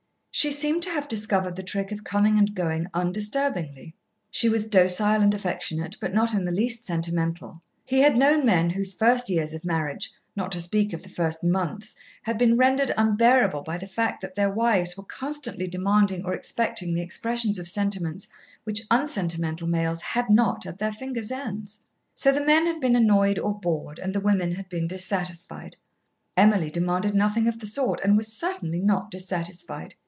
She 0.33 0.49
seemed 0.49 0.81
to 0.83 0.89
have 0.89 1.09
discovered 1.09 1.57
the 1.57 1.61
trick 1.61 1.91
of 1.91 2.05
coming 2.05 2.37
and 2.37 2.55
going 2.55 2.87
undisturbingly. 2.93 3.93
She 4.31 4.47
was 4.47 4.65
docile 4.65 5.21
and 5.21 5.33
affectionate, 5.35 5.97
but 5.99 6.13
not 6.13 6.33
in 6.33 6.45
the 6.45 6.53
least 6.53 6.85
sentimental. 6.85 7.61
He 7.83 7.99
had 7.99 8.15
known 8.17 8.45
men 8.45 8.69
whose 8.69 8.93
first 8.93 9.29
years 9.29 9.53
of 9.53 9.65
marriage, 9.65 10.09
not 10.35 10.51
to 10.53 10.61
speak 10.61 10.93
of 10.93 11.03
the 11.03 11.09
first 11.09 11.43
months, 11.43 11.95
had 12.23 12.37
been 12.37 12.55
rendered 12.55 12.93
unbearable 12.97 13.63
by 13.63 13.77
the 13.77 13.85
fact 13.85 14.21
that 14.21 14.33
their 14.33 14.49
wives 14.49 14.95
were 14.95 15.03
constantly 15.03 15.67
demanding 15.67 16.23
or 16.25 16.33
expecting 16.33 16.93
the 16.93 17.01
expression 17.01 17.53
of 17.59 17.67
sentiments 17.67 18.29
which 18.63 18.83
unsentimental 18.89 19.67
males 19.67 20.01
had 20.01 20.29
not 20.29 20.65
at 20.65 20.79
their 20.79 20.93
fingers' 20.93 21.29
ends. 21.29 21.79
So 22.15 22.31
the 22.31 22.43
men 22.43 22.65
had 22.65 22.79
been 22.79 22.95
annoyed 22.95 23.37
or 23.37 23.59
bored, 23.59 23.99
and 23.99 24.15
the 24.15 24.21
women 24.21 24.53
had 24.55 24.69
been 24.69 24.87
dissatisfied. 24.87 25.75
Emily 26.37 26.71
demanded 26.71 27.13
nothing 27.13 27.49
of 27.49 27.59
the 27.59 27.67
sort, 27.67 27.99
and 28.01 28.15
was 28.15 28.31
certainly 28.33 28.79
not 28.79 29.11
dissatisfied. 29.11 29.93